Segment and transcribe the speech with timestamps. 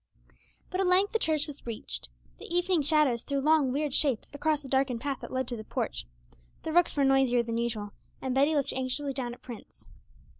[0.71, 2.09] But at length the church was reached;
[2.39, 5.63] the evening shadows threw long, weird shapes across the darkened path that led to the
[5.63, 6.07] porch,
[6.63, 9.87] the rooks were noisier than usual, and Betty looked anxiously down at Prince.